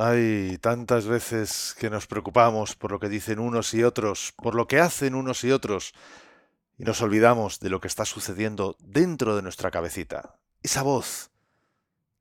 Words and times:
Hay 0.00 0.58
tantas 0.58 1.06
veces 1.06 1.74
que 1.76 1.90
nos 1.90 2.06
preocupamos 2.06 2.76
por 2.76 2.92
lo 2.92 3.00
que 3.00 3.08
dicen 3.08 3.40
unos 3.40 3.74
y 3.74 3.82
otros, 3.82 4.32
por 4.36 4.54
lo 4.54 4.68
que 4.68 4.78
hacen 4.78 5.16
unos 5.16 5.42
y 5.42 5.50
otros, 5.50 5.92
y 6.76 6.84
nos 6.84 7.02
olvidamos 7.02 7.58
de 7.58 7.68
lo 7.68 7.80
que 7.80 7.88
está 7.88 8.04
sucediendo 8.04 8.76
dentro 8.78 9.34
de 9.34 9.42
nuestra 9.42 9.72
cabecita. 9.72 10.36
Esa 10.62 10.82
voz 10.82 11.32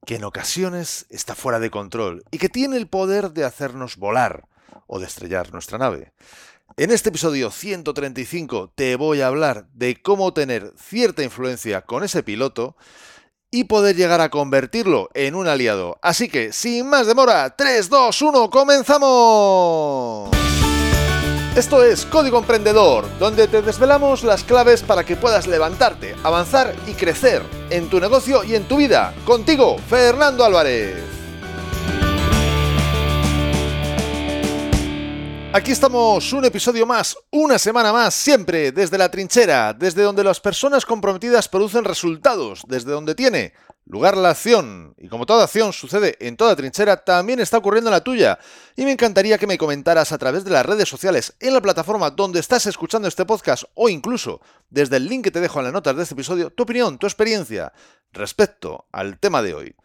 que 0.07 0.15
en 0.15 0.23
ocasiones 0.23 1.05
está 1.11 1.35
fuera 1.35 1.59
de 1.59 1.69
control 1.69 2.23
y 2.31 2.39
que 2.39 2.49
tiene 2.49 2.77
el 2.77 2.87
poder 2.87 3.29
de 3.29 3.45
hacernos 3.45 3.97
volar 3.97 4.47
o 4.87 4.99
de 4.99 5.05
estrellar 5.05 5.53
nuestra 5.53 5.78
nave. 5.78 6.13
En 6.78 6.89
este 6.89 7.09
episodio 7.09 7.51
135 7.51 8.73
te 8.73 8.96
voy 8.96 9.21
a 9.21 9.28
hablar 9.28 9.67
de 9.73 10.01
cómo 10.01 10.33
tener 10.33 10.73
cierta 10.78 11.21
influencia 11.21 11.83
con 11.83 12.03
ese 12.03 12.23
piloto 12.23 12.75
y 13.51 13.65
poder 13.65 13.95
llegar 13.95 14.21
a 14.21 14.29
convertirlo 14.29 15.09
en 15.13 15.35
un 15.35 15.47
aliado. 15.47 15.97
Así 16.02 16.29
que, 16.29 16.52
sin 16.53 16.89
más 16.89 17.07
demora, 17.07 17.55
3, 17.55 17.89
2, 17.89 18.21
1, 18.21 18.49
comenzamos. 18.49 20.29
Esto 21.55 21.83
es 21.83 22.05
Código 22.05 22.38
Emprendedor, 22.38 23.05
donde 23.17 23.47
te 23.47 23.63
desvelamos 23.63 24.23
las 24.23 24.43
claves 24.43 24.83
para 24.83 25.03
que 25.03 25.15
puedas 25.15 25.47
levantarte, 25.47 26.15
avanzar 26.23 26.75
y 26.85 26.91
crecer 26.91 27.41
en 27.71 27.89
tu 27.89 27.99
negocio 27.99 28.43
y 28.43 28.53
en 28.53 28.67
tu 28.67 28.77
vida. 28.77 29.13
Contigo, 29.25 29.77
Fernando 29.89 30.45
Álvarez. 30.45 31.16
Aquí 35.57 35.71
estamos, 35.71 36.31
un 36.34 36.45
episodio 36.45 36.85
más, 36.85 37.17
una 37.31 37.57
semana 37.57 37.91
más, 37.91 38.13
siempre 38.13 38.71
desde 38.71 38.95
la 38.95 39.09
trinchera, 39.09 39.73
desde 39.73 40.03
donde 40.03 40.23
las 40.23 40.39
personas 40.39 40.85
comprometidas 40.85 41.49
producen 41.49 41.83
resultados, 41.83 42.61
desde 42.67 42.91
donde 42.91 43.16
tiene 43.16 43.53
lugar 43.88 44.16
la 44.17 44.30
acción. 44.30 44.93
Y 44.99 45.07
como 45.07 45.25
toda 45.25 45.45
acción 45.45 45.73
sucede 45.73 46.16
en 46.20 46.38
toda 46.38 46.55
trinchera, 46.55 46.97
también 46.97 47.39
está 47.39 47.57
ocurriendo 47.57 47.89
en 47.89 47.93
la 47.93 48.03
tuya. 48.03 48.38
Y 48.75 48.85
me 48.85 48.91
encantaría 48.91 49.39
que 49.39 49.47
me 49.47 49.57
comentaras 49.57 50.11
a 50.11 50.20
través 50.20 50.43
de 50.43 50.52
las 50.52 50.63
redes 50.63 50.88
sociales, 50.88 51.33
en 51.39 51.55
la 51.55 51.61
plataforma 51.61 52.11
donde 52.11 52.39
estás 52.39 52.67
escuchando 52.67 53.08
este 53.08 53.25
podcast 53.25 53.63
o 53.73 53.89
incluso 53.89 54.41
desde 54.69 54.97
el 54.97 55.08
link 55.08 55.23
que 55.23 55.31
te 55.31 55.41
dejo 55.41 55.58
en 55.58 55.66
las 55.66 55.73
notas 55.73 55.95
de 55.95 56.03
este 56.03 56.13
episodio, 56.13 56.52
tu 56.52 56.61
opinión, 56.61 57.00
tu 57.00 57.08
experiencia 57.08 57.73
respecto 58.13 58.85
al 58.91 59.17
tema 59.17 59.41
de 59.41 59.55
hoy. 59.55 59.75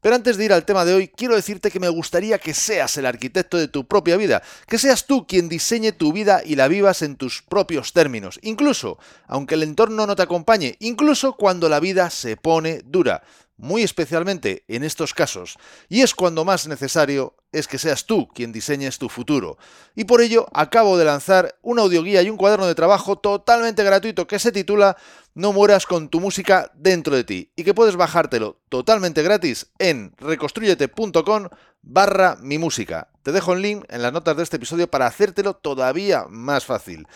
Pero 0.00 0.14
antes 0.14 0.36
de 0.36 0.46
ir 0.46 0.52
al 0.52 0.64
tema 0.64 0.84
de 0.84 0.94
hoy, 0.94 1.08
quiero 1.08 1.34
decirte 1.34 1.70
que 1.70 1.80
me 1.80 1.88
gustaría 1.88 2.38
que 2.38 2.54
seas 2.54 2.96
el 2.96 3.06
arquitecto 3.06 3.58
de 3.58 3.68
tu 3.68 3.86
propia 3.86 4.16
vida, 4.16 4.42
que 4.66 4.78
seas 4.78 5.06
tú 5.06 5.26
quien 5.26 5.48
diseñe 5.48 5.92
tu 5.92 6.12
vida 6.12 6.42
y 6.44 6.56
la 6.56 6.68
vivas 6.68 7.02
en 7.02 7.16
tus 7.16 7.42
propios 7.42 7.92
términos, 7.92 8.38
incluso 8.42 8.98
aunque 9.26 9.56
el 9.56 9.62
entorno 9.62 10.06
no 10.06 10.16
te 10.16 10.22
acompañe, 10.22 10.76
incluso 10.80 11.34
cuando 11.34 11.68
la 11.68 11.80
vida 11.80 12.08
se 12.10 12.36
pone 12.36 12.82
dura 12.84 13.22
muy 13.60 13.82
especialmente 13.82 14.64
en 14.68 14.84
estos 14.84 15.14
casos, 15.14 15.56
y 15.88 16.00
es 16.00 16.14
cuando 16.14 16.44
más 16.44 16.66
necesario 16.66 17.36
es 17.52 17.68
que 17.68 17.78
seas 17.78 18.06
tú 18.06 18.28
quien 18.28 18.52
diseñes 18.52 18.98
tu 18.98 19.08
futuro. 19.08 19.58
Y 19.94 20.04
por 20.04 20.20
ello 20.20 20.46
acabo 20.52 20.96
de 20.96 21.04
lanzar 21.04 21.58
una 21.62 21.82
audioguía 21.82 22.22
y 22.22 22.30
un 22.30 22.36
cuaderno 22.36 22.66
de 22.66 22.74
trabajo 22.74 23.16
totalmente 23.16 23.84
gratuito 23.84 24.26
que 24.26 24.38
se 24.38 24.52
titula 24.52 24.96
No 25.34 25.52
mueras 25.52 25.86
con 25.86 26.08
tu 26.08 26.20
música 26.20 26.70
dentro 26.74 27.14
de 27.14 27.24
ti 27.24 27.52
y 27.56 27.64
que 27.64 27.74
puedes 27.74 27.96
bajártelo 27.96 28.60
totalmente 28.68 29.22
gratis 29.22 29.70
en 29.78 30.14
reconstruyete.com 30.18 31.48
barra 31.82 32.36
mi 32.40 32.58
música. 32.58 33.08
Te 33.22 33.32
dejo 33.32 33.52
el 33.52 33.62
link 33.62 33.84
en 33.88 34.02
las 34.02 34.12
notas 34.12 34.36
de 34.36 34.42
este 34.42 34.56
episodio 34.56 34.90
para 34.90 35.06
hacértelo 35.06 35.54
todavía 35.54 36.24
más 36.28 36.64
fácil. 36.64 37.06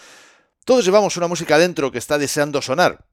Todos 0.64 0.84
llevamos 0.84 1.16
una 1.16 1.28
música 1.28 1.58
dentro 1.58 1.92
que 1.92 1.98
está 1.98 2.18
deseando 2.18 2.62
sonar, 2.62 3.04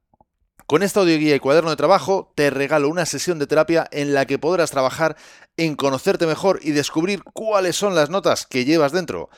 con 0.72 0.82
esta 0.82 1.00
audioguía 1.00 1.36
y 1.36 1.38
cuaderno 1.38 1.68
de 1.68 1.76
trabajo 1.76 2.32
te 2.34 2.48
regalo 2.48 2.88
una 2.88 3.04
sesión 3.04 3.38
de 3.38 3.46
terapia 3.46 3.86
en 3.90 4.14
la 4.14 4.24
que 4.24 4.38
podrás 4.38 4.70
trabajar 4.70 5.18
en 5.58 5.76
conocerte 5.76 6.26
mejor 6.26 6.60
y 6.62 6.70
descubrir 6.70 7.22
cuáles 7.34 7.76
son 7.76 7.94
las 7.94 8.08
notas 8.08 8.46
que 8.46 8.64
llevas 8.64 8.90
dentro. 8.90 9.28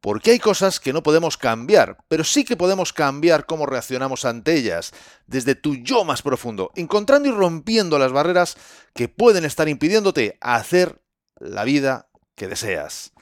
Porque 0.00 0.30
hay 0.30 0.38
cosas 0.38 0.80
que 0.80 0.94
no 0.94 1.02
podemos 1.02 1.36
cambiar, 1.36 1.98
pero 2.08 2.24
sí 2.24 2.42
que 2.42 2.56
podemos 2.56 2.94
cambiar 2.94 3.44
cómo 3.44 3.66
reaccionamos 3.66 4.24
ante 4.24 4.54
ellas, 4.54 4.94
desde 5.26 5.54
tu 5.54 5.74
yo 5.74 6.04
más 6.04 6.22
profundo, 6.22 6.70
encontrando 6.74 7.28
y 7.28 7.32
rompiendo 7.32 7.98
las 7.98 8.12
barreras 8.12 8.56
que 8.94 9.08
pueden 9.08 9.44
estar 9.44 9.68
impidiéndote 9.68 10.38
hacer 10.40 11.02
la 11.38 11.64
vida 11.64 12.08
que 12.34 12.48
deseas. 12.48 13.12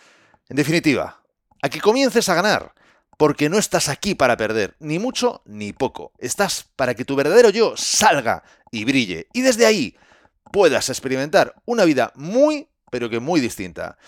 En 0.48 0.54
definitiva, 0.54 1.20
a 1.62 1.68
que 1.68 1.80
comiences 1.80 2.28
a 2.28 2.36
ganar 2.36 2.75
porque 3.16 3.48
no 3.48 3.58
estás 3.58 3.88
aquí 3.88 4.14
para 4.14 4.36
perder, 4.36 4.76
ni 4.78 4.98
mucho 4.98 5.42
ni 5.44 5.72
poco. 5.72 6.12
Estás 6.18 6.66
para 6.76 6.94
que 6.94 7.04
tu 7.04 7.16
verdadero 7.16 7.50
yo 7.50 7.76
salga 7.76 8.42
y 8.70 8.84
brille, 8.84 9.28
y 9.32 9.42
desde 9.42 9.66
ahí 9.66 9.96
puedas 10.52 10.88
experimentar 10.88 11.54
una 11.64 11.84
vida 11.84 12.12
muy, 12.14 12.68
pero 12.90 13.10
que 13.10 13.20
muy 13.20 13.40
distinta. 13.40 13.98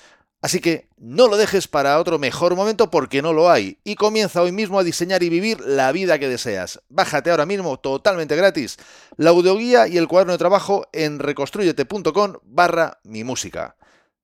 Así 0.41 0.61
que 0.61 0.89
no 0.97 1.27
lo 1.27 1.37
dejes 1.37 1.67
para 1.67 1.99
otro 1.99 2.19
mejor 2.21 2.55
momento 2.55 2.91
porque 2.91 3.23
no 3.23 3.33
lo 3.33 3.51
hay, 3.51 3.79
y 3.83 3.97
comienza 3.97 4.41
hoy 4.41 4.53
mismo 4.53 4.79
a 4.79 4.85
diseñar 4.85 5.23
y 5.25 5.31
vivir 5.31 5.61
la 5.61 5.91
vida 5.91 6.19
que 6.21 6.29
deseas. 6.29 6.81
Bájate 6.89 7.31
ahora 7.31 7.47
mismo 7.47 7.79
totalmente 7.81 8.37
gratis 8.37 8.77
la 9.17 9.31
audioguía 9.31 9.89
y 9.89 9.99
el 9.99 10.07
cuaderno 10.07 10.33
de 10.33 10.39
trabajo 10.39 10.87
en 10.93 11.19
reconstruyete.com 11.19 12.35
barra 12.45 13.01
mi 13.03 13.25
música. 13.25 13.77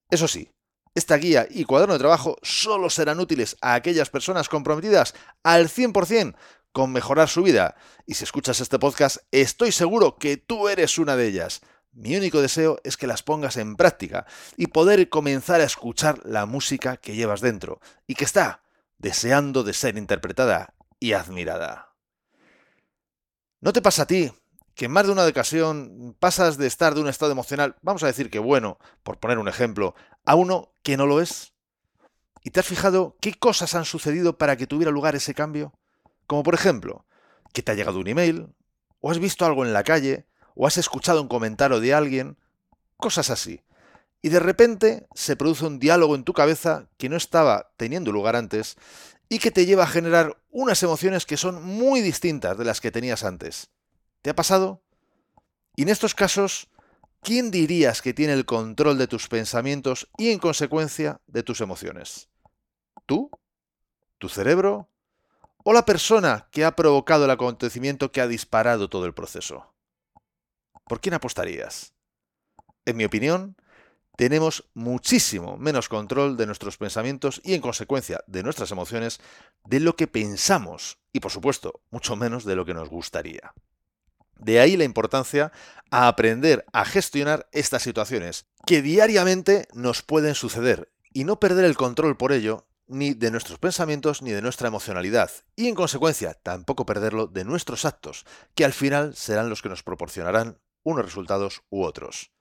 Eso 0.08 0.28
sí, 0.28 0.50
esta 0.94 1.16
guía 1.16 1.47
y 1.50 1.65
cuaderno 1.65 1.94
de 1.94 1.99
trabajo 1.99 2.37
solo 2.43 2.88
serán 2.88 3.21
útiles 3.21 3.56
a 3.60 3.75
aquellas 3.75 4.10
personas 4.10 4.49
comprometidas 4.49 5.15
al 5.43 5.69
100% 5.69 6.37
con 6.72 6.93
mejorar 6.93 7.28
su 7.28 7.43
vida. 7.43 7.77
Y 8.06 8.15
si 8.15 8.25
escuchas 8.25 8.60
este 8.60 8.78
podcast, 8.78 9.19
estoy 9.31 9.72
seguro 9.72 10.16
que 10.16 10.37
tú 10.37 10.69
eres 10.69 10.99
una 10.99 11.16
de 11.16 11.28
ellas. 11.28 11.62
Mi 11.93 12.16
único 12.16 12.41
deseo 12.41 12.81
es 12.82 12.97
que 12.97 13.06
las 13.06 13.22
pongas 13.22 13.56
en 13.56 13.77
práctica 13.77 14.27
y 14.56 14.66
poder 14.66 15.09
comenzar 15.09 15.60
a 15.60 15.65
escuchar 15.65 16.21
la 16.25 16.47
música 16.47 16.97
que 16.97 17.15
llevas 17.15 17.41
dentro 17.41 17.81
y 18.06 18.16
que 18.16 18.25
está 18.25 18.62
deseando 18.99 19.62
de 19.62 19.72
ser 19.72 19.97
interpretada 19.97 20.75
y 20.99 21.12
admirada. 21.12 21.94
¿No 23.61 23.72
te 23.72 23.81
pasa 23.81 24.03
a 24.03 24.06
ti 24.06 24.32
que 24.74 24.86
en 24.86 24.90
más 24.90 25.06
de 25.06 25.12
una 25.12 25.26
ocasión 25.26 26.16
pasas 26.18 26.58
de 26.58 26.66
estar 26.66 26.94
de 26.94 27.00
un 27.00 27.08
estado 27.08 27.32
emocional, 27.32 27.76
vamos 27.82 28.02
a 28.02 28.08
decir 28.08 28.30
que 28.30 28.38
bueno, 28.38 28.78
por 29.02 29.18
poner 29.18 29.38
un 29.38 29.48
ejemplo, 29.48 29.94
a 30.24 30.34
uno 30.34 30.72
que 30.82 30.96
no 30.96 31.06
lo 31.06 31.20
es? 31.20 31.52
¿Y 32.42 32.50
te 32.50 32.60
has 32.60 32.66
fijado 32.66 33.16
qué 33.20 33.34
cosas 33.34 33.74
han 33.74 33.84
sucedido 33.84 34.36
para 34.36 34.56
que 34.56 34.66
tuviera 34.66 34.90
lugar 34.90 35.14
ese 35.14 35.34
cambio? 35.34 35.72
Como 36.26 36.42
por 36.42 36.54
ejemplo, 36.54 37.06
que 37.52 37.62
te 37.62 37.72
ha 37.72 37.74
llegado 37.74 37.98
un 37.98 38.08
email, 38.08 38.54
o 39.00 39.10
has 39.10 39.18
visto 39.18 39.46
algo 39.46 39.64
en 39.64 39.72
la 39.72 39.84
calle, 39.84 40.26
o 40.54 40.66
has 40.66 40.76
escuchado 40.76 41.22
un 41.22 41.28
comentario 41.28 41.80
de 41.80 41.94
alguien, 41.94 42.36
cosas 42.96 43.30
así. 43.30 43.62
Y 44.22 44.30
de 44.30 44.40
repente 44.40 45.06
se 45.14 45.36
produce 45.36 45.66
un 45.66 45.78
diálogo 45.78 46.14
en 46.14 46.24
tu 46.24 46.32
cabeza 46.32 46.88
que 46.96 47.08
no 47.08 47.16
estaba 47.16 47.70
teniendo 47.76 48.12
lugar 48.12 48.36
antes 48.36 48.76
y 49.28 49.38
que 49.38 49.50
te 49.50 49.66
lleva 49.66 49.84
a 49.84 49.88
generar 49.88 50.36
unas 50.50 50.82
emociones 50.82 51.26
que 51.26 51.36
son 51.36 51.62
muy 51.62 52.00
distintas 52.00 52.56
de 52.56 52.64
las 52.64 52.80
que 52.80 52.90
tenías 52.90 53.24
antes. 53.24 53.68
¿Te 54.24 54.30
ha 54.30 54.34
pasado? 54.34 54.82
Y 55.76 55.82
en 55.82 55.90
estos 55.90 56.14
casos, 56.14 56.70
¿quién 57.20 57.50
dirías 57.50 58.00
que 58.00 58.14
tiene 58.14 58.32
el 58.32 58.46
control 58.46 58.96
de 58.96 59.06
tus 59.06 59.28
pensamientos 59.28 60.08
y 60.16 60.30
en 60.30 60.38
consecuencia 60.38 61.20
de 61.26 61.42
tus 61.42 61.60
emociones? 61.60 62.30
¿Tú? 63.04 63.30
¿Tu 64.16 64.30
cerebro? 64.30 64.88
¿O 65.62 65.74
la 65.74 65.84
persona 65.84 66.48
que 66.52 66.64
ha 66.64 66.74
provocado 66.74 67.26
el 67.26 67.32
acontecimiento 67.32 68.12
que 68.12 68.22
ha 68.22 68.26
disparado 68.26 68.88
todo 68.88 69.04
el 69.04 69.12
proceso? 69.12 69.74
¿Por 70.84 71.02
quién 71.02 71.12
apostarías? 71.12 71.92
En 72.86 72.96
mi 72.96 73.04
opinión, 73.04 73.58
tenemos 74.16 74.70
muchísimo 74.72 75.58
menos 75.58 75.90
control 75.90 76.38
de 76.38 76.46
nuestros 76.46 76.78
pensamientos 76.78 77.42
y 77.44 77.52
en 77.52 77.60
consecuencia 77.60 78.24
de 78.26 78.42
nuestras 78.42 78.70
emociones 78.70 79.20
de 79.64 79.80
lo 79.80 79.96
que 79.96 80.06
pensamos 80.06 80.96
y 81.12 81.20
por 81.20 81.30
supuesto 81.30 81.82
mucho 81.90 82.16
menos 82.16 82.46
de 82.46 82.56
lo 82.56 82.64
que 82.64 82.72
nos 82.72 82.88
gustaría. 82.88 83.52
De 84.38 84.60
ahí 84.60 84.76
la 84.76 84.84
importancia 84.84 85.52
a 85.90 86.08
aprender 86.08 86.64
a 86.72 86.84
gestionar 86.84 87.48
estas 87.52 87.82
situaciones 87.82 88.46
que 88.66 88.82
diariamente 88.82 89.68
nos 89.74 90.02
pueden 90.02 90.34
suceder 90.34 90.92
y 91.12 91.24
no 91.24 91.38
perder 91.38 91.64
el 91.64 91.76
control 91.76 92.16
por 92.16 92.32
ello 92.32 92.66
ni 92.86 93.14
de 93.14 93.31
nuestros 93.31 93.58
pensamientos 93.58 94.22
ni 94.22 94.32
de 94.32 94.42
nuestra 94.42 94.69
emocionalidad 94.69 95.31
y 95.56 95.69
en 95.69 95.75
consecuencia 95.75 96.34
tampoco 96.34 96.84
perderlo 96.84 97.26
de 97.26 97.44
nuestros 97.44 97.84
actos, 97.84 98.26
que 98.54 98.64
al 98.64 98.72
final 98.72 99.14
serán 99.14 99.48
los 99.48 99.62
que 99.62 99.69
nos 99.69 99.82
proporcionarán 99.82 100.58
unos 100.82 101.04
resultados 101.04 101.62
u 101.70 101.84
otros. 101.84 102.32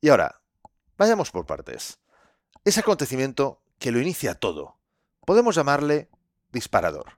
Y 0.00 0.10
ahora, 0.10 0.42
vayamos 0.98 1.30
por 1.30 1.46
partes. 1.46 1.98
Ese 2.64 2.80
acontecimiento 2.80 3.62
que 3.78 3.92
lo 3.92 4.00
inicia 4.00 4.34
todo, 4.34 4.78
podemos 5.24 5.54
llamarle 5.54 6.10
disparador. 6.50 7.16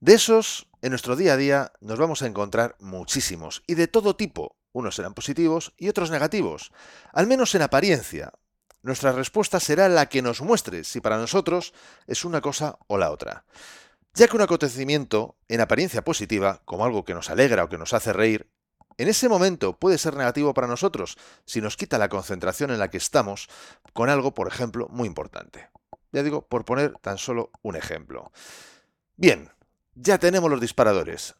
De 0.00 0.14
esos 0.14 0.68
en 0.86 0.90
nuestro 0.90 1.16
día 1.16 1.32
a 1.32 1.36
día 1.36 1.72
nos 1.80 1.98
vamos 1.98 2.22
a 2.22 2.28
encontrar 2.28 2.76
muchísimos 2.78 3.64
y 3.66 3.74
de 3.74 3.88
todo 3.88 4.14
tipo. 4.14 4.56
Unos 4.70 4.94
serán 4.94 5.14
positivos 5.14 5.74
y 5.76 5.88
otros 5.88 6.12
negativos, 6.12 6.70
al 7.12 7.26
menos 7.26 7.56
en 7.56 7.62
apariencia. 7.62 8.32
Nuestra 8.82 9.10
respuesta 9.10 9.58
será 9.58 9.88
la 9.88 10.06
que 10.06 10.22
nos 10.22 10.42
muestre 10.42 10.84
si 10.84 11.00
para 11.00 11.18
nosotros 11.18 11.74
es 12.06 12.24
una 12.24 12.40
cosa 12.40 12.78
o 12.86 12.98
la 12.98 13.10
otra. 13.10 13.44
Ya 14.14 14.28
que 14.28 14.36
un 14.36 14.42
acontecimiento, 14.42 15.36
en 15.48 15.60
apariencia 15.60 16.04
positiva, 16.04 16.62
como 16.64 16.84
algo 16.84 17.04
que 17.04 17.14
nos 17.14 17.30
alegra 17.30 17.64
o 17.64 17.68
que 17.68 17.78
nos 17.78 17.92
hace 17.92 18.12
reír, 18.12 18.48
en 18.96 19.08
ese 19.08 19.28
momento 19.28 19.80
puede 19.80 19.98
ser 19.98 20.14
negativo 20.14 20.54
para 20.54 20.68
nosotros 20.68 21.18
si 21.46 21.60
nos 21.60 21.76
quita 21.76 21.98
la 21.98 22.08
concentración 22.08 22.70
en 22.70 22.78
la 22.78 22.90
que 22.90 22.98
estamos 22.98 23.48
con 23.92 24.08
algo, 24.08 24.34
por 24.34 24.46
ejemplo, 24.46 24.86
muy 24.88 25.08
importante. 25.08 25.68
Ya 26.12 26.22
digo, 26.22 26.46
por 26.46 26.64
poner 26.64 26.96
tan 27.00 27.18
solo 27.18 27.50
un 27.62 27.74
ejemplo. 27.74 28.30
Bien, 29.16 29.50
ya 29.96 30.18
tenemos 30.18 30.50
los 30.50 30.60
disparadores. 30.60 31.34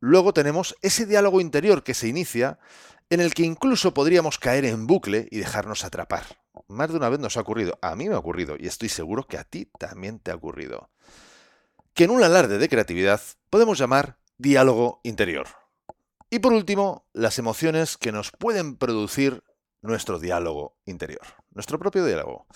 Luego 0.00 0.32
tenemos 0.32 0.76
ese 0.82 1.06
diálogo 1.06 1.40
interior 1.40 1.82
que 1.82 1.94
se 1.94 2.08
inicia 2.08 2.58
en 3.08 3.20
el 3.20 3.34
que 3.34 3.42
incluso 3.42 3.92
podríamos 3.92 4.38
caer 4.38 4.64
en 4.64 4.86
bucle 4.86 5.26
y 5.30 5.38
dejarnos 5.38 5.84
atrapar. 5.84 6.24
Más 6.68 6.90
de 6.90 6.96
una 6.96 7.08
vez 7.08 7.18
nos 7.18 7.36
ha 7.36 7.40
ocurrido, 7.40 7.78
a 7.82 7.96
mí 7.96 8.08
me 8.08 8.14
ha 8.14 8.18
ocurrido 8.18 8.56
y 8.58 8.66
estoy 8.66 8.88
seguro 8.88 9.26
que 9.26 9.38
a 9.38 9.44
ti 9.44 9.68
también 9.78 10.20
te 10.20 10.30
ha 10.30 10.36
ocurrido. 10.36 10.90
Que 11.94 12.04
en 12.04 12.10
un 12.10 12.22
alarde 12.22 12.58
de 12.58 12.68
creatividad 12.68 13.20
podemos 13.50 13.78
llamar 13.78 14.18
diálogo 14.38 15.00
interior. 15.02 15.48
Y 16.30 16.38
por 16.38 16.52
último, 16.52 17.08
las 17.12 17.38
emociones 17.38 17.96
que 17.96 18.12
nos 18.12 18.30
pueden 18.30 18.76
producir 18.76 19.42
nuestro 19.82 20.18
diálogo 20.18 20.76
interior, 20.84 21.26
nuestro 21.50 21.78
propio 21.78 22.04
diálogo. 22.04 22.46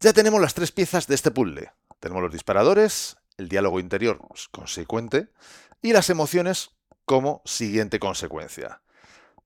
Ya 0.00 0.12
tenemos 0.12 0.40
las 0.40 0.54
tres 0.54 0.72
piezas 0.72 1.06
de 1.06 1.14
este 1.14 1.30
puzzle. 1.30 1.72
Tenemos 2.00 2.22
los 2.22 2.32
disparadores, 2.32 3.16
el 3.38 3.48
diálogo 3.48 3.80
interior 3.80 4.20
consecuente 4.50 5.30
y 5.82 5.92
las 5.92 6.10
emociones 6.10 6.70
como 7.04 7.42
siguiente 7.44 7.98
consecuencia. 7.98 8.82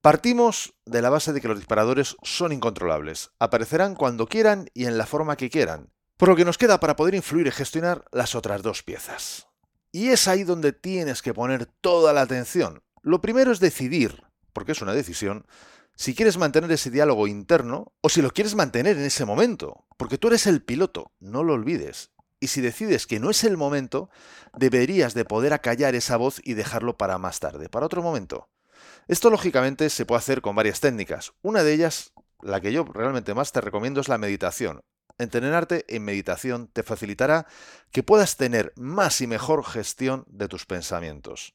Partimos 0.01 0.75
de 0.87 1.03
la 1.03 1.11
base 1.11 1.33
de 1.33 1.41
que 1.43 1.49
los 1.49 1.59
disparadores 1.59 2.17
son 2.23 2.53
incontrolables, 2.53 3.33
aparecerán 3.39 3.95
cuando 3.95 4.27
quieran 4.27 4.71
y 4.73 4.87
en 4.87 4.97
la 4.97 5.05
forma 5.05 5.37
que 5.37 5.51
quieran, 5.51 5.93
por 6.17 6.31
lo 6.31 6.37
que 6.37 6.47
nos 6.47 6.57
queda 6.57 6.81
para 6.81 6.97
poder 6.97 7.15
influir 7.15 7.47
y 7.47 7.51
gestionar 7.51 8.05
las 8.11 8.35
otras 8.35 8.63
dos 8.63 8.83
piezas. 8.83 9.49
Y 9.93 10.09
es 10.09 10.27
ahí 10.27 10.45
donde 10.45 10.73
tienes 10.73 11.21
que 11.21 11.35
poner 11.35 11.67
toda 11.67 12.13
la 12.13 12.23
atención. 12.23 12.83
Lo 13.03 13.21
primero 13.21 13.53
es 13.53 13.61
decidir, 13.61 14.23
porque 14.53 14.73
es 14.73 14.81
una 14.81 14.95
decisión, 14.95 15.47
si 15.95 16.15
quieres 16.15 16.39
mantener 16.39 16.73
ese 16.73 16.91
diálogo 16.91 17.27
interno 17.27 17.93
o 18.01 18.09
si 18.09 18.23
lo 18.23 18.31
quieres 18.31 18.55
mantener 18.55 18.97
en 18.97 19.05
ese 19.05 19.27
momento, 19.27 19.85
porque 19.99 20.17
tú 20.17 20.29
eres 20.29 20.47
el 20.47 20.63
piloto, 20.63 21.13
no 21.21 21.45
lo 21.45 21.53
olvides. 21.53 22.11
Y 22.41 22.49
si 22.49 22.63
decides 22.63 23.07
que 23.07 23.21
no 23.21 23.31
es 23.31 23.45
el 23.45 23.59
momento, 23.59 24.09
deberías 24.57 25.13
de 25.13 25.27
poder 25.27 25.53
acallar 25.53 25.95
esa 25.95 26.17
voz 26.17 26.41
y 26.43 26.55
dejarlo 26.55 26.97
para 26.97 27.19
más 27.19 27.39
tarde, 27.39 27.69
para 27.69 27.87
otro 27.87 28.03
momento. 28.03 28.49
Esto 29.09 29.29
lógicamente 29.29 29.91
se 29.91 30.07
puede 30.07 30.21
hacer 30.21 30.41
con 30.41 30.57
varias 30.57 30.81
técnicas. 30.81 31.33
Una 31.43 31.63
de 31.63 31.75
ellas, 31.75 32.13
la 32.41 32.61
que 32.61 32.73
yo 32.73 32.85
realmente 32.85 33.35
más 33.35 33.53
te 33.53 33.61
recomiendo, 33.61 34.01
es 34.01 34.09
la 34.09 34.19
meditación. 34.19 34.81
Entrenarte 35.19 35.85
en 35.95 36.05
meditación 36.05 36.69
te 36.69 36.83
facilitará 36.83 37.47
que 37.93 38.03
puedas 38.03 38.39
tener 38.39 38.73
más 38.77 39.21
y 39.21 39.27
mejor 39.27 39.63
gestión 39.65 40.25
de 40.29 40.49
tus 40.49 40.65
pensamientos. 40.65 41.55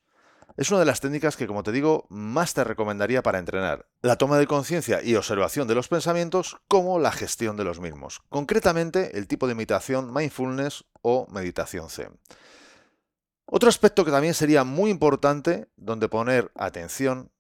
Es 0.57 0.71
una 0.71 0.79
de 0.79 0.85
las 0.85 1.01
técnicas 1.01 1.35
que, 1.35 1.47
como 1.47 1.63
te 1.63 1.73
digo, 1.73 2.05
más 2.09 2.53
te 2.53 2.63
recomendaría 2.63 3.21
para 3.21 3.39
entrenar 3.39 3.87
la 4.01 4.15
toma 4.15 4.37
de 4.37 4.47
conciencia 4.47 5.03
y 5.03 5.15
observación 5.15 5.67
de 5.67 5.75
los 5.75 5.89
pensamientos 5.89 6.57
como 6.69 6.97
la 6.97 7.11
gestión 7.11 7.57
de 7.57 7.65
los 7.65 7.81
mismos. 7.81 8.21
Concretamente, 8.29 9.17
el 9.17 9.27
tipo 9.27 9.47
de 9.47 9.55
meditación 9.55 10.13
mindfulness 10.13 10.85
o 11.01 11.27
meditación 11.29 11.89
Zen. 11.89 12.17
Otro 13.45 13.67
aspecto 13.67 14.05
que 14.05 14.11
también 14.11 14.33
sería 14.33 14.63
muy 14.63 14.91
importante, 14.91 15.67
donde 15.75 16.07
poner 16.07 16.51
atención, 16.55 17.31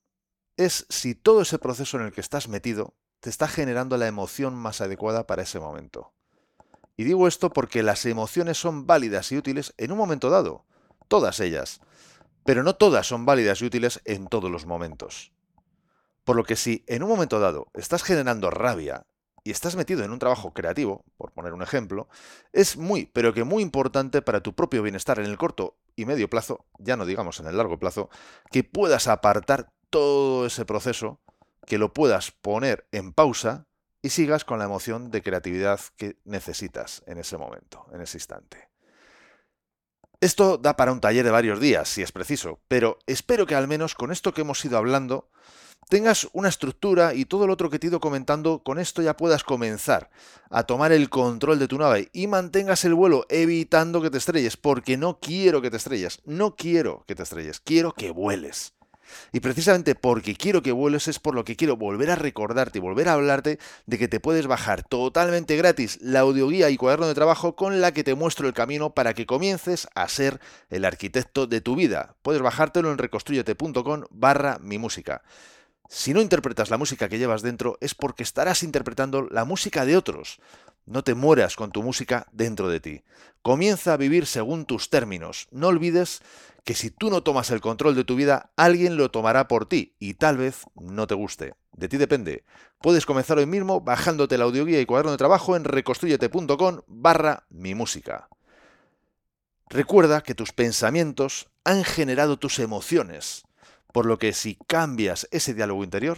es 0.57 0.85
si 0.89 1.15
todo 1.15 1.41
ese 1.41 1.57
proceso 1.57 1.97
en 1.97 2.03
el 2.03 2.11
que 2.11 2.21
estás 2.21 2.49
metido 2.49 2.95
te 3.21 3.29
está 3.29 3.47
generando 3.47 3.95
la 3.95 4.07
emoción 4.07 4.55
más 4.55 4.81
adecuada 4.81 5.25
para 5.25 5.43
ese 5.43 5.59
momento. 5.59 6.13
Y 6.97 7.05
digo 7.05 7.29
esto 7.29 7.49
porque 7.49 7.81
las 7.81 8.05
emociones 8.05 8.57
son 8.57 8.85
válidas 8.85 9.31
y 9.31 9.37
útiles 9.37 9.73
en 9.77 9.93
un 9.93 9.97
momento 9.97 10.29
dado, 10.29 10.65
todas 11.07 11.39
ellas 11.39 11.79
pero 12.45 12.61
no 12.61 12.75
todas 12.75 13.07
son 13.07 13.25
válidas 13.25 13.61
y 13.61 13.65
útiles 13.65 13.99
en 14.05 14.27
todos 14.27 14.51
los 14.51 14.67
momentos. 14.67 15.33
Por 16.23 16.35
lo 16.35 16.43
que 16.43 16.55
si 16.55 16.83
en 16.87 17.01
un 17.01 17.09
momento 17.09 17.39
dado 17.39 17.67
estás 17.73 18.03
generando 18.03 18.51
rabia 18.51 19.07
y 19.43 19.49
estás 19.49 19.75
metido 19.75 20.03
en 20.03 20.11
un 20.11 20.19
trabajo 20.19 20.53
creativo, 20.53 21.03
por 21.17 21.31
poner 21.31 21.53
un 21.53 21.63
ejemplo, 21.63 22.07
es 22.53 22.77
muy, 22.77 23.07
pero 23.07 23.33
que 23.33 23.43
muy 23.43 23.63
importante 23.63 24.21
para 24.21 24.41
tu 24.41 24.53
propio 24.53 24.83
bienestar 24.83 25.19
en 25.19 25.25
el 25.25 25.37
corto 25.37 25.77
y 25.95 26.05
medio 26.05 26.29
plazo, 26.29 26.65
ya 26.77 26.95
no 26.97 27.05
digamos 27.05 27.39
en 27.39 27.47
el 27.47 27.57
largo 27.57 27.79
plazo, 27.79 28.09
que 28.51 28.63
puedas 28.63 29.07
apartar 29.07 29.71
todo 29.89 30.45
ese 30.45 30.65
proceso, 30.65 31.19
que 31.65 31.79
lo 31.79 31.93
puedas 31.93 32.29
poner 32.29 32.87
en 32.91 33.11
pausa 33.11 33.67
y 34.03 34.09
sigas 34.09 34.45
con 34.45 34.59
la 34.59 34.65
emoción 34.65 35.09
de 35.09 35.23
creatividad 35.23 35.79
que 35.97 36.19
necesitas 36.25 37.03
en 37.07 37.17
ese 37.17 37.37
momento, 37.37 37.87
en 37.91 38.01
ese 38.01 38.17
instante. 38.17 38.74
Esto 40.25 40.57
da 40.57 40.75
para 40.75 40.91
un 40.91 41.01
taller 41.01 41.23
de 41.23 41.29
varios 41.29 41.59
días, 41.59 41.87
si 41.87 42.01
es 42.01 42.11
preciso, 42.11 42.59
pero 42.67 42.97
espero 43.05 43.45
que 43.45 43.53
al 43.53 43.67
menos 43.67 43.93
con 43.93 44.11
esto 44.11 44.33
que 44.33 44.41
hemos 44.41 44.65
ido 44.65 44.75
hablando 44.75 45.29
tengas 45.87 46.27
una 46.33 46.49
estructura 46.49 47.13
y 47.13 47.25
todo 47.25 47.45
lo 47.45 47.53
otro 47.53 47.69
que 47.69 47.77
te 47.77 47.85
he 47.85 47.89
ido 47.91 47.99
comentando, 47.99 48.63
con 48.63 48.79
esto 48.79 49.03
ya 49.03 49.15
puedas 49.15 49.43
comenzar 49.43 50.09
a 50.49 50.63
tomar 50.63 50.91
el 50.91 51.11
control 51.11 51.59
de 51.59 51.67
tu 51.67 51.77
nave 51.77 52.09
y 52.11 52.25
mantengas 52.25 52.85
el 52.85 52.95
vuelo 52.95 53.27
evitando 53.29 54.01
que 54.01 54.09
te 54.09 54.17
estrelles, 54.17 54.57
porque 54.57 54.97
no 54.97 55.19
quiero 55.19 55.61
que 55.61 55.69
te 55.69 55.77
estrelles, 55.77 56.23
no 56.25 56.55
quiero 56.55 57.05
que 57.07 57.13
te 57.13 57.21
estrelles, 57.21 57.59
quiero 57.59 57.93
que 57.93 58.09
vueles. 58.09 58.74
Y 59.31 59.39
precisamente 59.39 59.95
porque 59.95 60.35
quiero 60.35 60.61
que 60.61 60.71
vueles 60.71 61.07
es 61.07 61.19
por 61.19 61.35
lo 61.35 61.45
que 61.45 61.55
quiero 61.55 61.77
volver 61.77 62.11
a 62.11 62.15
recordarte 62.15 62.79
y 62.79 62.81
volver 62.81 63.09
a 63.09 63.13
hablarte 63.13 63.59
de 63.85 63.97
que 63.97 64.07
te 64.07 64.19
puedes 64.19 64.47
bajar 64.47 64.83
totalmente 64.83 65.55
gratis 65.57 65.97
la 66.01 66.21
audioguía 66.21 66.69
y 66.69 66.77
cuaderno 66.77 67.07
de 67.07 67.15
trabajo 67.15 67.55
con 67.55 67.81
la 67.81 67.93
que 67.93 68.03
te 68.03 68.15
muestro 68.15 68.47
el 68.47 68.53
camino 68.53 68.93
para 68.93 69.13
que 69.13 69.25
comiences 69.25 69.87
a 69.95 70.07
ser 70.07 70.39
el 70.69 70.85
arquitecto 70.85 71.47
de 71.47 71.61
tu 71.61 71.75
vida. 71.75 72.15
Puedes 72.21 72.41
bajártelo 72.41 72.91
en 72.91 72.97
reconstruyete.com 72.97 74.03
barra 74.09 74.57
mi 74.59 74.77
música. 74.77 75.23
Si 75.89 76.13
no 76.13 76.21
interpretas 76.21 76.69
la 76.69 76.77
música 76.77 77.09
que 77.09 77.19
llevas 77.19 77.41
dentro 77.41 77.77
es 77.79 77.93
porque 77.93 78.23
estarás 78.23 78.63
interpretando 78.63 79.27
la 79.29 79.45
música 79.45 79.85
de 79.85 79.97
otros. 79.97 80.39
No 80.85 81.03
te 81.03 81.15
mueras 81.15 81.55
con 81.55 81.71
tu 81.71 81.83
música 81.83 82.27
dentro 82.31 82.69
de 82.69 82.79
ti. 82.79 83.01
Comienza 83.41 83.93
a 83.93 83.97
vivir 83.97 84.25
según 84.25 84.65
tus 84.65 84.89
términos. 84.89 85.47
No 85.51 85.67
olvides 85.67 86.21
que 86.65 86.73
si 86.73 86.89
tú 86.89 87.11
no 87.11 87.21
tomas 87.21 87.51
el 87.51 87.61
control 87.61 87.95
de 87.95 88.03
tu 88.03 88.15
vida, 88.15 88.51
alguien 88.57 88.97
lo 88.97 89.11
tomará 89.11 89.47
por 89.47 89.67
ti 89.67 89.95
y 89.99 90.15
tal 90.15 90.37
vez 90.37 90.63
no 90.73 91.05
te 91.05 91.13
guste. 91.13 91.53
De 91.73 91.87
ti 91.87 91.97
depende. 91.97 92.43
Puedes 92.81 93.05
comenzar 93.05 93.37
hoy 93.37 93.45
mismo 93.45 93.81
bajándote 93.81 94.37
la 94.37 94.45
audioguía 94.45 94.81
y 94.81 94.85
cuaderno 94.87 95.11
de 95.11 95.17
trabajo 95.17 95.55
en 95.55 95.63
reconstruyete.com 95.63 96.81
barra 96.87 97.45
mi 97.49 97.75
música. 97.75 98.29
Recuerda 99.69 100.21
que 100.21 100.33
tus 100.33 100.53
pensamientos 100.53 101.51
han 101.63 101.83
generado 101.83 102.37
tus 102.37 102.57
emociones, 102.57 103.43
por 103.93 104.07
lo 104.07 104.17
que 104.17 104.33
si 104.33 104.57
cambias 104.67 105.27
ese 105.31 105.53
diálogo 105.53 105.83
interior, 105.83 106.17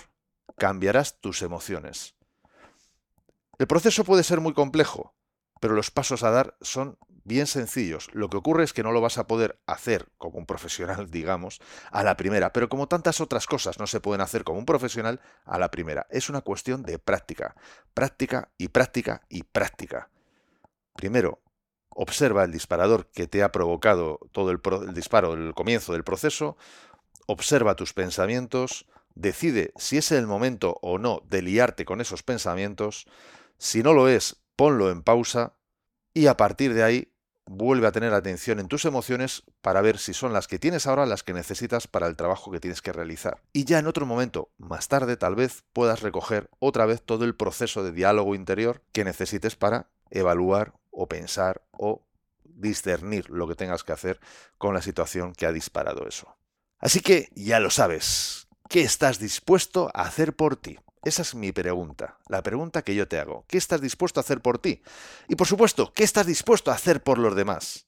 cambiarás 0.57 1.19
tus 1.19 1.41
emociones. 1.41 2.15
El 3.59 3.67
proceso 3.67 4.05
puede 4.05 4.23
ser 4.23 4.39
muy 4.39 4.53
complejo, 4.53 5.13
pero 5.59 5.75
los 5.75 5.92
pasos 5.92 6.24
a 6.24 6.31
dar 6.31 6.56
son 6.61 6.97
bien 7.28 7.45
sencillos. 7.45 8.09
Lo 8.14 8.30
que 8.30 8.37
ocurre 8.37 8.64
es 8.64 8.73
que 8.73 8.83
no 8.83 8.92
lo 8.92 9.02
vas 9.02 9.18
a 9.18 9.28
poder 9.28 9.59
hacer 9.68 10.09
como 10.18 10.40
un 10.40 10.45
profesional, 10.45 11.09
digamos, 11.11 11.59
a 11.92 12.04
la 12.04 12.18
primera. 12.18 12.54
Pero 12.54 12.69
como 12.69 12.87
tantas 12.87 13.21
otras 13.21 13.45
cosas 13.45 13.80
no 13.80 13.87
se 13.87 13.99
pueden 13.99 14.21
hacer 14.21 14.44
como 14.44 14.59
un 14.59 14.66
profesional 14.66 15.19
a 15.45 15.59
la 15.59 15.69
primera. 15.69 16.07
Es 16.09 16.30
una 16.30 16.42
cuestión 16.42 16.83
de 16.83 16.99
práctica. 16.99 17.56
Práctica 17.94 18.49
y 18.57 18.69
práctica 18.69 19.21
y 19.30 19.44
práctica. 19.44 20.09
Primero, 20.95 21.42
observa 21.90 22.44
el 22.44 22.52
disparador 22.52 23.07
que 23.11 23.28
te 23.28 23.44
ha 23.44 23.52
provocado 23.52 24.19
todo 24.31 24.52
el, 24.52 24.61
disparo, 24.94 25.33
el 25.33 25.54
comienzo 25.54 25.94
del 25.94 26.04
proceso. 26.04 26.57
Observa 27.28 27.76
tus 27.76 27.94
pensamientos. 27.94 28.87
Decide 29.16 29.73
si 29.78 29.97
es 29.97 30.11
el 30.11 30.28
momento 30.28 30.78
o 30.81 30.97
no 30.97 31.21
de 31.28 31.42
liarte 31.42 31.85
con 31.85 32.02
esos 32.02 32.23
pensamientos. 32.23 33.06
Si 33.57 33.83
no 33.83 33.94
lo 33.94 34.07
es, 34.07 34.37
ponlo 34.57 34.92
en 34.92 35.04
pausa 35.04 35.54
y 36.14 36.28
a 36.28 36.35
partir 36.35 36.73
de 36.73 36.83
ahí 36.83 37.14
vuelve 37.45 37.87
a 37.87 37.92
tener 37.92 38.14
atención 38.14 38.59
en 38.59 38.68
tus 38.68 38.83
emociones 38.83 39.44
para 39.61 39.81
ver 39.81 39.97
si 39.99 40.14
son 40.14 40.33
las 40.33 40.47
que 40.47 40.59
tienes 40.59 40.85
ahora 40.85 41.06
las 41.06 41.23
que 41.23 41.33
necesitas 41.33 41.87
para 41.87 42.07
el 42.07 42.18
trabajo 42.18 42.52
que 42.52 42.59
tienes 42.59 42.81
que 42.81 42.92
realizar. 42.92 43.42
Y 43.54 43.64
ya 43.64 43.80
en 43.80 43.87
otro 43.87 44.06
momento, 44.06 44.52
más 44.57 44.90
tarde 44.90 45.16
tal 45.16 45.35
vez, 45.35 45.64
puedas 45.71 46.02
recoger 46.02 46.49
otra 46.59 46.85
vez 46.85 47.02
todo 47.02 47.23
el 47.23 47.35
proceso 47.35 47.83
de 47.83 47.94
diálogo 47.94 48.35
interior 48.35 48.83
que 48.92 49.06
necesites 49.06 49.56
para 49.56 49.90
evaluar 50.09 50.73
o 50.92 51.07
pensar 51.07 51.64
o 51.71 52.06
discernir 52.44 53.30
lo 53.30 53.47
que 53.47 53.56
tengas 53.56 53.83
que 53.83 53.94
hacer 53.94 54.19
con 54.57 54.73
la 54.73 54.81
situación 54.81 55.33
que 55.33 55.45
ha 55.45 55.52
disparado 55.52 56.07
eso. 56.07 56.35
Así 56.80 56.99
que 56.99 57.30
ya 57.35 57.59
lo 57.59 57.69
sabes, 57.69 58.47
¿qué 58.69 58.81
estás 58.81 59.19
dispuesto 59.19 59.90
a 59.94 60.02
hacer 60.02 60.35
por 60.35 60.57
ti? 60.57 60.80
Esa 61.07 61.21
es 61.21 61.35
mi 61.35 61.54
pregunta, 61.54 62.18
la 62.28 62.44
pregunta 62.44 62.81
que 62.81 62.94
yo 62.94 63.07
te 63.07 63.18
hago. 63.18 63.45
¿Qué 63.47 63.57
estás 63.57 63.80
dispuesto 63.80 64.19
a 64.19 64.23
hacer 64.23 64.42
por 64.42 64.59
ti? 64.59 64.81
Y 65.30 65.37
por 65.37 65.47
supuesto, 65.47 65.94
¿qué 65.94 66.04
estás 66.04 66.26
dispuesto 66.26 66.69
a 66.69 66.73
hacer 66.73 67.02
por 67.02 67.18
los 67.18 67.33
demás? 67.33 67.87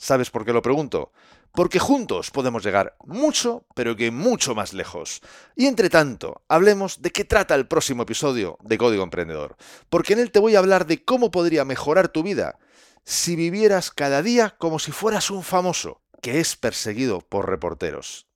¿Sabes 0.00 0.30
por 0.30 0.44
qué 0.44 0.52
lo 0.52 0.62
pregunto? 0.62 1.12
Porque 1.52 1.78
juntos 1.78 2.32
podemos 2.32 2.64
llegar 2.64 2.96
mucho, 3.04 3.68
pero 3.76 3.94
que 3.94 4.10
mucho 4.10 4.56
más 4.56 4.72
lejos. 4.72 5.22
Y 5.54 5.66
entre 5.66 5.90
tanto, 5.90 6.42
hablemos 6.48 7.02
de 7.02 7.12
qué 7.12 7.24
trata 7.24 7.54
el 7.54 7.68
próximo 7.68 8.02
episodio 8.02 8.58
de 8.62 8.78
Código 8.78 9.04
Emprendedor. 9.04 9.56
Porque 9.88 10.14
en 10.14 10.18
él 10.18 10.32
te 10.32 10.40
voy 10.40 10.56
a 10.56 10.58
hablar 10.58 10.88
de 10.88 11.04
cómo 11.04 11.30
podría 11.30 11.64
mejorar 11.64 12.08
tu 12.08 12.24
vida 12.24 12.58
si 13.04 13.36
vivieras 13.36 13.92
cada 13.92 14.22
día 14.22 14.56
como 14.58 14.80
si 14.80 14.90
fueras 14.90 15.30
un 15.30 15.44
famoso 15.44 16.02
que 16.20 16.40
es 16.40 16.56
perseguido 16.56 17.20
por 17.20 17.48
reporteros. 17.48 18.26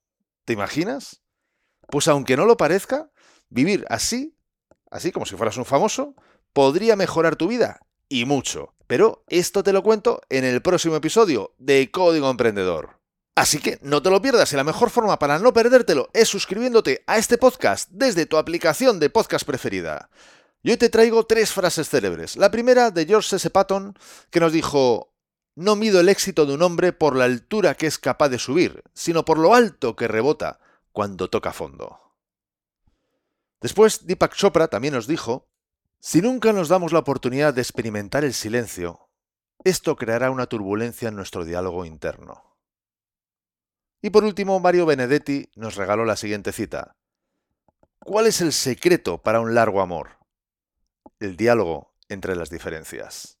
¿Te 0.45 0.53
imaginas? 0.53 1.21
Pues 1.89 2.07
aunque 2.07 2.37
no 2.37 2.45
lo 2.45 2.55
parezca, 2.55 3.11
vivir 3.51 3.85
así, 3.89 4.35
así 4.89 5.11
como 5.11 5.27
si 5.27 5.35
fueras 5.35 5.57
un 5.57 5.65
famoso, 5.65 6.15
podría 6.53 6.95
mejorar 6.95 7.35
tu 7.35 7.47
vida 7.47 7.81
y 8.09 8.25
mucho. 8.25 8.73
Pero 8.87 9.23
esto 9.27 9.61
te 9.61 9.71
lo 9.71 9.83
cuento 9.83 10.21
en 10.29 10.43
el 10.43 10.61
próximo 10.61 10.95
episodio 10.95 11.53
de 11.59 11.91
Código 11.91 12.29
Emprendedor. 12.29 12.99
Así 13.35 13.59
que 13.59 13.79
no 13.81 14.01
te 14.01 14.09
lo 14.09 14.21
pierdas 14.21 14.51
y 14.51 14.57
la 14.57 14.65
mejor 14.65 14.89
forma 14.89 15.17
para 15.17 15.39
no 15.39 15.53
perdértelo 15.53 16.09
es 16.13 16.27
suscribiéndote 16.27 17.03
a 17.07 17.17
este 17.17 17.37
podcast 17.37 17.89
desde 17.91 18.25
tu 18.25 18.37
aplicación 18.37 18.99
de 18.99 19.09
podcast 19.09 19.45
preferida. 19.45 20.09
Y 20.63 20.71
hoy 20.71 20.77
te 20.77 20.89
traigo 20.89 21.25
tres 21.25 21.51
frases 21.51 21.89
célebres. 21.89 22.35
La 22.35 22.51
primera 22.51 22.91
de 22.91 23.05
George 23.05 23.35
S. 23.35 23.49
Patton, 23.49 23.97
que 24.29 24.41
nos 24.41 24.51
dijo, 24.51 25.13
no 25.55 25.75
mido 25.75 26.01
el 26.01 26.09
éxito 26.09 26.45
de 26.45 26.53
un 26.53 26.61
hombre 26.61 26.93
por 26.93 27.15
la 27.15 27.23
altura 27.25 27.75
que 27.75 27.87
es 27.87 27.97
capaz 27.97 28.29
de 28.29 28.39
subir, 28.39 28.83
sino 28.93 29.25
por 29.25 29.37
lo 29.37 29.55
alto 29.55 29.95
que 29.95 30.07
rebota 30.07 30.59
cuando 30.91 31.29
toca 31.29 31.53
fondo. 31.53 32.10
Después, 33.61 34.07
Deepak 34.07 34.33
Chopra 34.35 34.67
también 34.67 34.93
nos 34.93 35.07
dijo, 35.07 35.47
si 35.99 36.21
nunca 36.21 36.51
nos 36.51 36.67
damos 36.67 36.93
la 36.93 36.99
oportunidad 36.99 37.53
de 37.53 37.61
experimentar 37.61 38.23
el 38.23 38.33
silencio, 38.33 39.09
esto 39.63 39.95
creará 39.95 40.31
una 40.31 40.47
turbulencia 40.47 41.09
en 41.09 41.15
nuestro 41.15 41.45
diálogo 41.45 41.85
interno. 41.85 42.57
Y 44.01 44.09
por 44.09 44.23
último, 44.23 44.59
Mario 44.59 44.87
Benedetti 44.87 45.51
nos 45.55 45.75
regaló 45.75 46.05
la 46.05 46.15
siguiente 46.15 46.51
cita. 46.51 46.97
¿Cuál 47.99 48.25
es 48.25 48.41
el 48.41 48.51
secreto 48.51 49.21
para 49.21 49.41
un 49.41 49.53
largo 49.53 49.79
amor? 49.79 50.17
El 51.19 51.37
diálogo 51.37 51.93
entre 52.09 52.35
las 52.35 52.49
diferencias. 52.49 53.40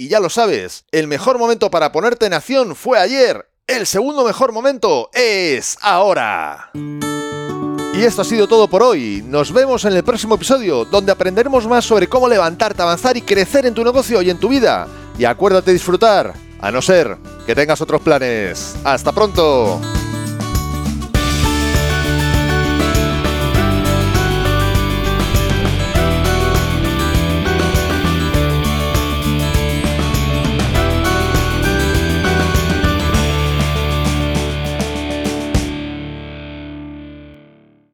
Y 0.00 0.08
ya 0.08 0.18
lo 0.18 0.30
sabes, 0.30 0.86
el 0.92 1.08
mejor 1.08 1.38
momento 1.38 1.70
para 1.70 1.92
ponerte 1.92 2.24
en 2.24 2.32
acción 2.32 2.74
fue 2.74 2.98
ayer. 2.98 3.50
El 3.66 3.86
segundo 3.86 4.24
mejor 4.24 4.50
momento 4.50 5.10
es 5.12 5.76
ahora. 5.82 6.70
Y 6.72 8.02
esto 8.02 8.22
ha 8.22 8.24
sido 8.24 8.48
todo 8.48 8.66
por 8.66 8.82
hoy. 8.82 9.22
Nos 9.26 9.52
vemos 9.52 9.84
en 9.84 9.92
el 9.92 10.02
próximo 10.02 10.36
episodio, 10.36 10.86
donde 10.86 11.12
aprenderemos 11.12 11.66
más 11.66 11.84
sobre 11.84 12.08
cómo 12.08 12.30
levantarte, 12.30 12.80
avanzar 12.80 13.18
y 13.18 13.20
crecer 13.20 13.66
en 13.66 13.74
tu 13.74 13.84
negocio 13.84 14.22
y 14.22 14.30
en 14.30 14.40
tu 14.40 14.48
vida. 14.48 14.88
Y 15.18 15.26
acuérdate 15.26 15.66
de 15.66 15.74
disfrutar, 15.74 16.32
a 16.62 16.70
no 16.70 16.80
ser 16.80 17.18
que 17.44 17.54
tengas 17.54 17.82
otros 17.82 18.00
planes. 18.00 18.76
¡Hasta 18.84 19.12
pronto! 19.12 19.82